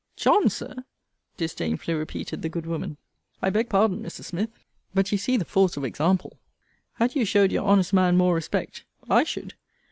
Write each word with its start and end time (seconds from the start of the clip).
JOHN! 0.15 0.49
Sir, 0.49 0.83
disdainfully 1.37 1.93
repeated 1.95 2.41
the 2.41 2.49
good 2.49 2.65
woman. 2.65 2.97
I 3.39 3.51
beg 3.51 3.69
pardon, 3.69 4.01
Mrs. 4.01 4.23
Smith: 4.23 4.49
but 4.95 5.11
you 5.11 5.19
see 5.19 5.37
the 5.37 5.45
force 5.45 5.77
of 5.77 5.83
example. 5.85 6.39
Had 6.93 7.15
you 7.15 7.23
showed 7.23 7.51
your 7.51 7.67
honest 7.67 7.93
man 7.93 8.17
more 8.17 8.33
respect, 8.33 8.83
I 9.11 9.23
should. 9.23 9.53